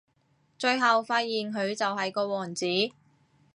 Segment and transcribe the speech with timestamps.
[0.57, 2.65] 最後發現佢就係個王子